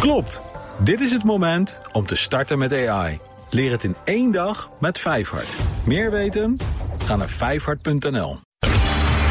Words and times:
Klopt. 0.00 0.42
Dit 0.78 1.00
is 1.00 1.12
het 1.12 1.24
moment 1.24 1.80
om 1.92 2.06
te 2.06 2.16
starten 2.16 2.58
met 2.58 2.72
AI. 2.72 3.18
Leer 3.50 3.70
het 3.70 3.84
in 3.84 3.96
één 4.04 4.30
dag 4.30 4.70
met 4.78 4.98
Vijfhart. 4.98 5.54
Meer 5.84 6.10
weten? 6.10 6.56
Ga 7.04 7.16
naar 7.16 7.28
vijfhart.nl. 7.28 8.40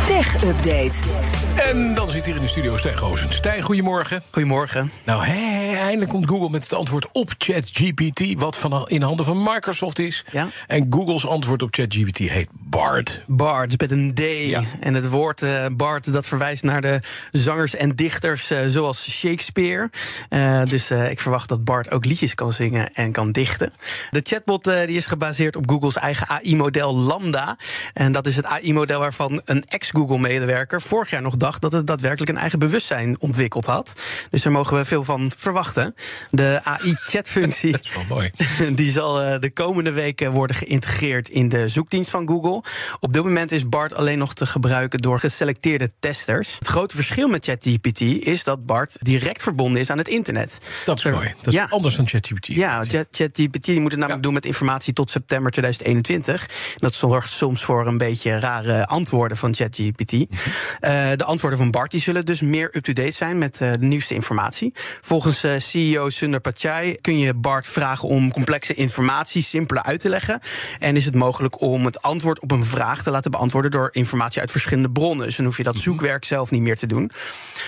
Tech 0.06 0.44
Update. 0.44 1.39
En 1.64 1.94
dan 1.94 2.10
zit 2.10 2.26
hier 2.26 2.36
in 2.36 2.42
de 2.42 2.48
studio 2.48 2.78
Stijn 2.78 2.98
Goosens. 2.98 3.36
Stijn, 3.36 3.62
goedemorgen. 3.62 4.24
Goedemorgen. 4.32 4.92
Nou, 5.04 5.24
eindelijk 5.24 6.10
komt 6.10 6.28
Google 6.28 6.50
met 6.50 6.64
het 6.64 6.74
antwoord 6.74 7.12
op 7.12 7.32
ChatGPT... 7.38 8.40
wat 8.40 8.58
van, 8.58 8.88
in 8.88 9.02
handen 9.02 9.26
van 9.26 9.44
Microsoft 9.44 10.00
is. 10.00 10.26
Ja. 10.32 10.48
En 10.68 10.88
Googles 10.90 11.28
antwoord 11.28 11.62
op 11.62 11.68
ChatGPT 11.72 12.18
heet 12.18 12.50
BART. 12.52 13.22
Bard 13.28 13.80
met 13.80 13.92
een 13.92 14.14
D. 14.14 14.20
Ja. 14.20 14.62
En 14.80 14.94
het 14.94 15.10
woord 15.10 15.42
eh 15.42 15.66
Bard 15.72 16.14
dat 16.14 16.28
verwijst 16.28 16.64
naar 16.64 16.82
de 16.82 17.00
zangers 17.32 17.76
en 17.76 17.96
dichters 17.96 18.52
eh, 18.52 18.60
zoals 18.66 19.10
Shakespeare. 19.10 19.90
Eh, 20.30 20.64
dus 20.64 20.92
ik 20.92 21.20
verwacht 21.20 21.50
dat 21.50 21.64
Bart 21.64 21.92
ook 21.92 22.06
liedjes 22.06 22.36
kan 22.36 22.54
zingen 22.54 22.94
en 22.94 23.12
kan 23.12 23.32
dichten. 23.32 23.74
De 24.12 24.20
chatbot 24.24 24.64
die 24.64 24.98
is 24.98 25.06
gebaseerd 25.06 25.56
op 25.56 25.70
Googles 25.70 25.96
eigen 25.96 26.28
AI-model 26.28 26.96
Lambda. 26.96 27.58
En 27.94 28.12
dat 28.12 28.26
is 28.26 28.36
het 28.36 28.46
AI-model 28.46 29.00
waarvan 29.00 29.42
een 29.46 29.64
ex-Google-medewerker 29.66 30.82
vorig 30.82 31.10
jaar 31.10 31.22
nog 31.22 31.36
dacht 31.36 31.49
dat 31.58 31.72
het 31.72 31.88
daadwerkelijk 31.88 32.32
een 32.32 32.38
eigen 32.38 32.60
bewustzijn 32.60 33.16
ontwikkeld 33.20 33.66
had. 33.66 33.94
Dus 34.30 34.42
daar 34.42 34.52
mogen 34.54 34.78
we 34.78 34.86
veel 34.86 35.04
van 35.04 35.32
verwachten. 35.38 35.96
De 36.30 36.60
AI-chatfunctie. 36.64 37.72
Dat 37.80 37.86
is 37.86 37.94
wel 37.96 38.04
mooi. 38.10 38.32
Die 38.76 38.92
zal 38.92 39.22
eh, 39.22 39.40
de 39.40 39.52
komende 39.52 39.92
weken 39.92 40.32
worden 40.32 40.56
geïntegreerd 40.56 41.30
in 41.30 41.50
de 41.50 41.68
zoekdienst 41.68 42.10
van 42.10 42.28
Google. 42.28 42.64
Op 43.00 43.14
dit 43.14 43.24
moment 43.24 43.52
is 43.52 43.70
BART 43.70 43.94
alleen 43.94 44.18
nog 44.18 44.34
te 44.34 44.46
gebruiken 44.46 45.00
door 45.00 45.20
geselecteerde 45.20 45.92
testers. 46.00 46.56
Het 46.60 46.68
grote 46.68 46.96
verschil 46.96 47.28
met 47.28 47.46
ChatGPT 47.46 48.02
is 48.02 48.44
dat 48.44 48.66
BART 48.66 48.98
direct 49.02 49.44
verbonden 49.44 49.82
is 49.82 49.90
aan 49.90 49.98
het 49.98 50.08
internet. 50.08 50.60
Dat 50.86 50.98
is 50.98 51.04
Er- 51.06 51.12
mooi. 51.14 51.34
Dat 51.42 51.54
is 51.54 51.60
anders 51.70 51.96
dan 51.96 52.08
ChatGPT. 52.08 52.46
Ja, 52.48 52.84
Chat- 52.84 53.08
ChatGPT 53.12 53.68
moet 53.68 53.92
het 53.92 54.00
namelijk 54.00 54.10
Ja. 54.10 54.18
doen 54.22 54.34
met 54.34 54.46
informatie 54.46 54.94
tot 54.94 55.12
september 55.12 55.52
2021. 55.52 56.50
Dat 56.78 56.94
zorgt 56.94 57.30
soms 57.32 57.64
voor 57.64 57.88
een 57.88 57.98
beetje 57.98 58.40
rare 58.40 58.88
antwoorden 58.88 59.38
van 59.38 59.56
ChatGPT. 59.56 60.12
Eh, 60.80 61.08
de 61.16 61.24
antwoorden 61.40 61.72
van 61.72 61.82
Bart 61.82 61.92
die 61.92 62.02
zullen 62.02 62.26
dus 62.26 62.42
meer 62.42 62.76
up-to-date 62.76 63.12
zijn 63.12 63.38
met 63.38 63.62
eh, 63.62 63.72
de 63.72 63.86
nieuwste 63.86 64.14
informatie. 64.14 64.74
Volgens 65.02 65.44
eh, 65.44 65.58
CEO 65.58 66.10
Sundar 66.10 66.40
Pichai 66.40 66.96
kun 67.02 67.20
je 67.20 67.34
Bart 67.34 67.68
vragen 67.68 68.08
om 68.08 68.32
complexe 68.32 68.74
informatie 68.74 69.42
simpeler 69.42 69.84
uit 69.84 70.00
te 70.00 70.10
leggen. 70.10 70.40
En 70.80 70.96
is 70.96 71.06
het 71.06 71.16
mogelijk 71.16 71.62
om 71.62 71.86
het 71.86 72.02
antwoord 72.02 72.40
op 72.40 72.52
een 72.52 72.66
vraag 72.66 73.04
te 73.04 73.12
laten 73.12 73.32
beantwoorden 73.32 73.72
door 73.72 73.90
informatie 73.92 74.42
uit 74.42 74.52
verschillende 74.52 74.92
bronnen. 74.92 75.26
Dus 75.26 75.36
dan 75.36 75.46
hoef 75.46 75.58
je 75.58 75.64
dat 75.64 75.78
zoekwerk 75.78 76.26
zelf 76.26 76.52
niet 76.52 76.62
meer 76.62 76.78
te 76.78 76.88
doen. 76.88 77.12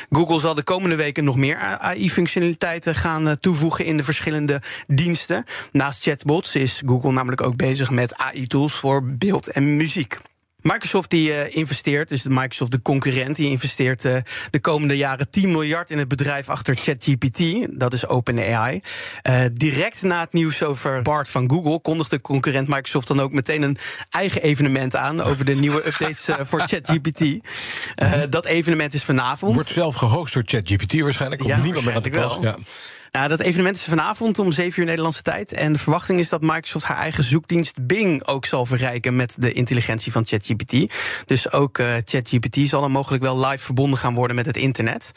Google 0.09 0.39
zal 0.39 0.55
de 0.55 0.63
komende 0.63 0.95
weken 0.95 1.23
nog 1.23 1.35
meer 1.35 1.57
AI-functionaliteiten 1.57 2.95
gaan 2.95 3.27
eh, 3.27 3.33
toevoegen 3.39 3.85
in 3.85 3.97
de 3.97 4.03
verschillende 4.03 4.61
diensten. 4.87 5.43
Naast 5.71 6.03
chatbots 6.03 6.55
is 6.55 6.81
Google 6.85 7.11
namelijk 7.11 7.41
ook 7.41 7.55
bezig 7.55 7.89
met 7.89 8.15
AI-tools 8.15 8.73
voor 8.73 9.03
beeld 9.03 9.47
en 9.47 9.75
muziek. 9.75 10.19
Microsoft 10.61 11.09
die 11.09 11.33
eh, 11.33 11.55
investeert, 11.55 12.09
dus 12.09 12.21
de 12.21 12.29
Microsoft 12.29 12.71
de 12.71 12.81
concurrent, 12.81 13.35
die 13.35 13.49
investeert 13.49 14.05
eh, 14.05 14.15
de 14.49 14.59
komende 14.59 14.97
jaren 14.97 15.29
10 15.29 15.51
miljard 15.51 15.91
in 15.91 15.97
het 15.97 16.07
bedrijf 16.07 16.49
achter 16.49 16.75
ChatGPT. 16.75 17.67
Dat 17.79 17.93
is 17.93 18.07
OpenAI. 18.07 18.81
Eh 19.21 19.43
direct 19.53 20.01
na 20.01 20.19
het 20.19 20.33
nieuws 20.33 20.63
over 20.63 21.01
Bart 21.01 21.29
van 21.29 21.49
Google 21.49 21.81
kondigde 21.81 22.21
concurrent 22.21 22.67
Microsoft 22.67 23.07
dan 23.07 23.19
ook 23.19 23.31
meteen 23.31 23.61
een 23.61 23.77
eigen 24.09 24.41
evenement 24.41 24.95
aan 24.95 25.21
over 25.21 25.45
de 25.45 25.55
nieuwe 25.55 25.87
updates 25.87 26.29
voor 26.39 26.59
ChatGPT. 26.59 27.21
Eh, 27.95 28.21
dat 28.29 28.45
evenement 28.45 28.93
is 28.93 29.03
vanavond. 29.03 29.53
Wordt 29.53 29.69
zelf 29.69 29.95
gehost 29.95 30.33
door 30.33 30.43
ChatGPT 30.45 30.99
waarschijnlijk. 30.99 31.41
Komt 31.41 31.53
Ja, 31.53 31.61
niemand 31.61 31.85
meer 31.85 31.95
aan 31.95 32.01
de 32.01 32.09
pas. 32.09 32.37
Ja. 32.41 32.57
Nou, 33.11 33.27
dat 33.27 33.39
evenement 33.39 33.75
is 33.75 33.83
vanavond 33.83 34.39
om 34.39 34.51
7 34.51 34.79
uur 34.79 34.85
Nederlandse 34.85 35.21
tijd. 35.21 35.53
En 35.53 35.73
de 35.73 35.79
verwachting 35.79 36.19
is 36.19 36.29
dat 36.29 36.41
Microsoft 36.41 36.85
haar 36.85 36.97
eigen 36.97 37.23
zoekdienst 37.23 37.85
Bing 37.87 38.27
ook 38.27 38.45
zal 38.45 38.65
verrijken 38.65 39.15
met 39.15 39.35
de 39.39 39.51
intelligentie 39.51 40.11
van 40.11 40.25
ChatGPT. 40.25 40.95
Dus 41.25 41.51
ook 41.51 41.77
eh, 41.77 41.93
ChatGPT 42.05 42.57
zal 42.67 42.81
dan 42.81 42.91
mogelijk 42.91 43.23
wel 43.23 43.45
live 43.45 43.63
verbonden 43.63 43.99
gaan 43.99 44.13
worden 44.13 44.35
met 44.35 44.45
het 44.45 44.57
internet. 44.57 45.11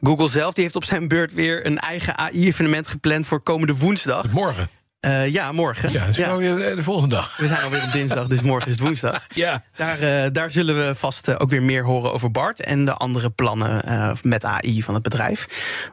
Google 0.00 0.28
zelf 0.28 0.54
die 0.54 0.62
heeft 0.62 0.76
op 0.76 0.84
zijn 0.84 1.08
beurt 1.08 1.34
weer 1.34 1.66
een 1.66 1.78
eigen 1.78 2.16
AI-evenement 2.16 2.88
gepland 2.88 3.26
voor 3.26 3.40
komende 3.40 3.76
woensdag. 3.76 4.32
Morgen. 4.32 4.75
Eh, 5.00 5.32
ja, 5.32 5.52
morgen. 5.52 5.92
Ja, 5.92 6.06
dat 6.06 6.16
Ja. 6.16 6.36
de 6.36 6.82
volgende 6.82 7.14
dag. 7.14 7.36
We 7.36 7.46
zijn 7.46 7.62
alweer 7.62 7.82
op 7.82 7.92
dinsdag, 7.92 8.26
dus 8.26 8.42
morgen 8.42 8.66
is 8.70 8.72
het 8.72 8.82
woensdag. 8.82 9.26
Ja. 9.34 9.62
Daar, 9.76 9.98
eh, 10.00 10.30
daar 10.32 10.50
zullen 10.50 10.86
we 10.86 10.94
vast 10.94 11.28
eh, 11.28 11.34
ook 11.38 11.50
weer 11.50 11.62
meer 11.62 11.84
horen 11.84 12.12
over 12.12 12.30
Bart 12.30 12.60
en 12.60 12.84
de 12.84 12.92
andere 12.94 13.30
plannen 13.30 13.84
met 14.22 14.44
AI 14.44 14.82
van 14.82 14.94
het 14.94 15.02
bedrijf. 15.02 15.46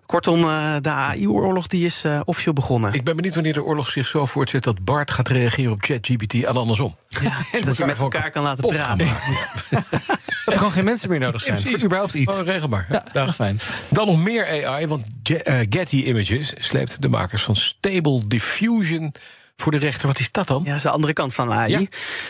Kortom, 0.06 0.42
de 0.82 0.90
AI-oorlog 0.90 1.68
die 1.68 1.86
is 1.86 2.04
officieel 2.26 2.54
begonnen. 2.54 2.94
Ik 2.94 3.04
ben 3.04 3.16
benieuwd 3.16 3.34
wanneer 3.34 3.54
de 3.54 3.64
oorlog 3.64 3.90
zich 3.90 4.08
zo 4.08 4.26
voortzet... 4.26 4.64
dat 4.64 4.84
Bart 4.84 5.12
gaat 5.12 5.28
reageren 5.28 5.72
op 5.72 5.84
ChatGPT 5.84 6.34
en 6.34 6.56
andersom. 6.56 6.96
En 7.52 7.62
dat 7.66 7.78
je 7.78 7.86
met 7.86 8.00
elkaar 8.00 8.32
kan 8.32 8.44
laten 8.44 8.68
praten. 8.68 9.08
Dat 9.70 9.84
er 10.54 10.58
gewoon 10.58 10.72
geen 10.72 10.84
mensen 10.84 11.10
meer 11.10 11.20
nodig 11.20 11.42
zijn. 11.42 11.62
voor 11.62 11.84
überhaupt 11.84 12.14
iets. 12.14 12.34
Oh, 12.40 12.46
regelbaar. 12.46 12.88
Ja, 12.90 13.04
Dag. 13.12 13.36
fijn. 13.36 13.60
Dan 13.90 14.08
nog 14.08 14.24
meer 14.24 14.66
AI, 14.68 14.88
want 14.88 15.06
Ge- 15.24 15.66
Getty 15.70 15.96
Images 15.96 16.54
sleept 16.60 17.02
de 17.02 17.10
makers 17.10 17.44
van 17.44 17.56
Stable 17.56 18.28
Diffusion 18.28 18.93
confusion 19.00 19.14
voor 19.64 19.72
de 19.72 19.78
rechter. 19.78 20.08
Wat 20.08 20.20
is 20.20 20.32
dat 20.32 20.48
dan? 20.48 20.62
Ja, 20.64 20.68
dat 20.68 20.76
is 20.76 20.82
de 20.82 20.90
andere 20.90 21.14
kant 21.14 21.34
van 21.34 21.52
AI. 21.52 21.72
Ja. 21.72 21.82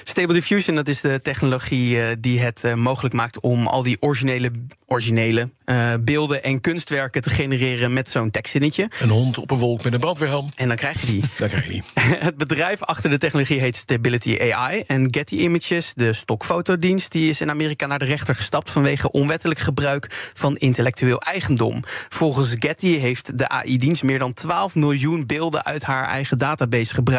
Stable 0.03 0.33
Diffusion, 0.33 0.75
dat 0.75 0.87
is 0.87 1.01
de 1.01 1.19
technologie 1.23 2.01
eh, 2.01 2.15
die 2.19 2.39
het 2.39 2.63
eh, 2.63 2.73
mogelijk 2.73 3.13
maakt 3.13 3.39
om 3.39 3.67
al 3.67 3.83
die 3.83 3.97
originele, 3.99 4.51
originele 4.85 5.49
eh, 5.65 5.93
beelden 5.99 6.43
en 6.43 6.61
kunstwerken 6.61 7.21
te 7.21 7.29
genereren 7.29 7.93
met 7.93 8.09
zo'n 8.09 8.31
tekstzinnetje. 8.31 8.89
Een 9.01 9.09
hond 9.09 9.37
op 9.37 9.51
een 9.51 9.57
wolk 9.57 9.83
met 9.83 9.93
een 9.93 9.99
brandweerhelm. 9.99 10.49
En 10.55 10.67
dan 10.67 10.77
krijg 10.77 11.01
je 11.01 11.07
die. 11.07 11.23
Dat 11.37 11.49
krijg 11.49 11.65
je 11.65 11.71
niet. 11.71 11.83
Het 12.23 12.37
bedrijf 12.37 12.83
achter 12.83 13.09
de 13.09 13.17
technologie 13.17 13.59
heet 13.59 13.75
Stability 13.75 14.51
AI. 14.51 14.83
En 14.87 15.07
Getty 15.13 15.35
Images, 15.35 15.93
de 15.95 16.13
stokfotodienst, 16.13 17.11
die 17.11 17.29
is 17.29 17.41
in 17.41 17.49
Amerika 17.49 17.85
naar 17.85 17.99
de 17.99 18.05
rechter 18.05 18.35
gestapt 18.35 18.71
vanwege 18.71 19.11
onwettelijk 19.11 19.59
gebruik 19.59 20.31
van 20.33 20.55
intellectueel 20.55 21.21
eigendom. 21.21 21.83
Volgens 22.09 22.55
Getty 22.59 22.97
heeft 22.97 23.37
de 23.37 23.49
AI-dienst 23.49 24.03
meer 24.03 24.19
dan 24.19 24.33
12 24.33 24.75
miljoen 24.75 25.25
beelden 25.25 25.65
uit 25.65 25.83
haar 25.83 26.07
eigen 26.07 26.37
database 26.37 26.93
gebruikt 26.93 27.12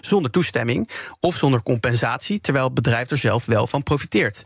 zonder 0.00 0.30
toestemming 0.30 0.88
of 1.20 1.36
zonder 1.36 1.62
compensatie, 1.62 2.40
terwijl 2.40 2.64
het 2.64 2.74
bedrijf 2.74 3.10
er 3.10 3.18
zelf 3.18 3.44
wel 3.44 3.66
van 3.66 3.82
profiteert. 3.82 4.44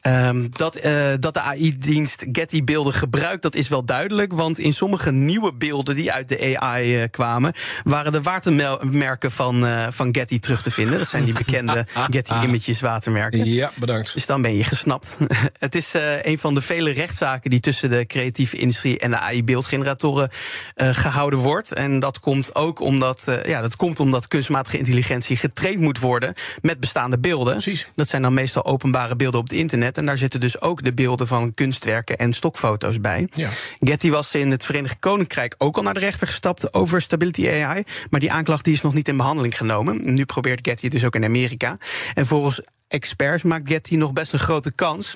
Ehm, 0.00 0.46
dat, 0.50 0.76
eh, 0.76 0.92
dat 1.20 1.34
de 1.34 1.40
AI-dienst 1.40 2.26
Getty 2.32 2.64
beelden 2.64 2.92
gebruikt, 2.92 3.42
dat 3.42 3.54
is 3.54 3.68
wel 3.68 3.84
duidelijk, 3.84 4.32
want 4.32 4.58
in 4.58 4.74
sommige 4.74 5.12
nieuwe 5.12 5.52
beelden 5.52 5.94
die 5.94 6.12
uit 6.12 6.28
de 6.28 6.60
AI 6.60 7.02
eh, 7.02 7.10
kwamen, 7.10 7.52
waren 7.84 8.12
de 8.12 8.22
watermerken 8.22 9.30
van, 9.30 9.66
eh, 9.66 9.86
van 9.90 10.14
Getty 10.14 10.38
terug 10.38 10.62
te 10.62 10.70
vinden. 10.70 10.98
Dat 10.98 11.08
zijn 11.08 11.24
die 11.24 11.34
bekende 11.34 11.86
Getty 12.10 12.32
Images 12.42 12.80
watermerken. 12.80 13.44
Ja, 13.44 13.70
bedankt. 13.78 14.12
Dus 14.12 14.26
dan 14.26 14.42
ben 14.42 14.56
je 14.56 14.64
gesnapt. 14.64 15.18
Het 15.58 15.74
is 15.74 15.94
een 16.22 16.38
van 16.38 16.54
de 16.54 16.60
vele 16.60 16.90
rechtszaken 16.90 17.50
die 17.50 17.60
tussen 17.60 17.90
de 17.90 18.06
creatieve 18.06 18.56
industrie 18.56 18.98
en 18.98 19.10
de 19.10 19.18
AI-beeldgeneratoren 19.18 20.28
eh, 20.74 20.88
gehouden 20.92 21.38
wordt. 21.38 21.72
En 21.72 21.98
dat 21.98 22.20
komt 22.20 22.54
ook 22.54 22.80
omdat, 22.80 23.40
ja, 23.44 23.60
dat 23.60 23.76
komt 23.76 24.00
omdat 24.00 24.28
kunstmatige 24.34 24.78
intelligentie 24.78 25.36
getraind 25.36 25.80
moet 25.80 25.98
worden 25.98 26.34
met 26.62 26.80
bestaande 26.80 27.18
beelden. 27.18 27.52
Precies. 27.52 27.86
Dat 27.94 28.08
zijn 28.08 28.22
dan 28.22 28.34
meestal 28.34 28.64
openbare 28.64 29.16
beelden 29.16 29.40
op 29.40 29.48
het 29.48 29.58
internet. 29.58 29.98
En 29.98 30.06
daar 30.06 30.18
zitten 30.18 30.40
dus 30.40 30.60
ook 30.60 30.82
de 30.82 30.92
beelden 30.92 31.26
van 31.26 31.54
kunstwerken 31.54 32.18
en 32.18 32.32
stokfoto's 32.32 33.00
bij. 33.00 33.28
Ja. 33.32 33.48
Getty 33.80 34.10
was 34.10 34.34
in 34.34 34.50
het 34.50 34.64
Verenigd 34.64 34.98
Koninkrijk 34.98 35.54
ook 35.58 35.76
al 35.76 35.82
naar 35.82 35.94
de 35.94 36.00
rechter 36.00 36.26
gestapt 36.26 36.74
over 36.74 37.00
Stability 37.00 37.48
AI. 37.48 37.82
Maar 38.10 38.20
die 38.20 38.32
aanklacht 38.32 38.64
die 38.64 38.74
is 38.74 38.82
nog 38.82 38.94
niet 38.94 39.08
in 39.08 39.16
behandeling 39.16 39.56
genomen. 39.56 40.14
Nu 40.14 40.24
probeert 40.24 40.68
Getty 40.68 40.84
het 40.84 40.92
dus 40.92 41.04
ook 41.04 41.14
in 41.14 41.24
Amerika. 41.24 41.78
En 42.14 42.26
volgens 42.26 42.60
experts 42.88 43.42
maakt 43.42 43.68
Getty 43.68 43.96
nog 43.96 44.12
best 44.12 44.32
een 44.32 44.38
grote 44.38 44.72
kans. 44.72 45.14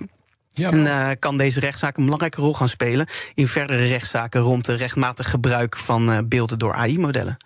Ja, 0.48 0.70
En 0.70 0.86
eh, 0.86 1.10
kan 1.18 1.36
deze 1.36 1.60
rechtszaak 1.60 1.96
een 1.96 2.04
belangrijke 2.04 2.40
rol 2.40 2.54
gaan 2.54 2.68
spelen 2.68 3.06
in 3.34 3.48
verdere 3.48 3.86
rechtszaken 3.86 4.40
rond 4.40 4.64
de 4.64 4.74
rechtmatig 4.74 5.30
gebruik 5.30 5.76
van 5.76 6.10
eh, 6.10 6.18
beelden 6.24 6.58
door 6.58 6.74
AI-modellen. 6.74 7.36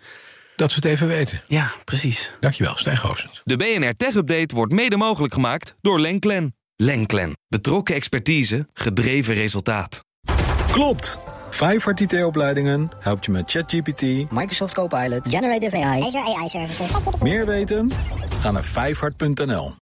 Dat 0.55 0.69
we 0.69 0.75
het 0.75 0.85
even 0.85 1.07
weten. 1.07 1.41
Ja, 1.47 1.71
precies. 1.85 2.31
Dankjewel, 2.39 2.77
Stijn 2.77 2.97
Goosens. 2.97 3.41
De 3.43 3.55
BNR 3.55 3.93
Tech 3.97 4.15
Update 4.15 4.55
wordt 4.55 4.73
mede 4.73 4.97
mogelijk 4.97 5.33
gemaakt 5.33 5.75
door 5.81 5.99
Lenklen. 5.99 6.55
Lenklen. 6.75 7.37
Betrokken 7.47 7.95
expertise, 7.95 8.67
gedreven 8.73 9.33
resultaat. 9.33 10.03
Klopt. 10.71 11.19
Vijfhart 11.49 11.99
IT-opleidingen 11.99 12.89
helpt 12.99 13.25
je 13.25 13.31
met 13.31 13.51
ChatGPT. 13.51 14.01
Microsoft 14.31 14.73
Copilot. 14.73 15.29
Generative 15.29 15.77
AI. 15.83 16.01
Azure 16.01 16.35
AI 16.37 16.47
Services. 16.49 16.91
Meer 17.21 17.45
weten? 17.45 17.91
Ga 18.41 18.51
naar 18.51 18.63
vijfhart.nl. 18.63 19.71